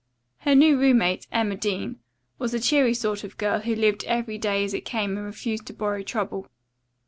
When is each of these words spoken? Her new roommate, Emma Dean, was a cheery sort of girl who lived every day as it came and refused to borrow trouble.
Her 0.39 0.55
new 0.55 0.79
roommate, 0.79 1.27
Emma 1.31 1.55
Dean, 1.55 1.99
was 2.39 2.55
a 2.55 2.59
cheery 2.59 2.95
sort 2.95 3.23
of 3.23 3.37
girl 3.37 3.59
who 3.59 3.75
lived 3.75 4.03
every 4.05 4.39
day 4.39 4.63
as 4.63 4.73
it 4.73 4.81
came 4.83 5.15
and 5.15 5.27
refused 5.27 5.67
to 5.67 5.73
borrow 5.73 6.01
trouble. 6.01 6.47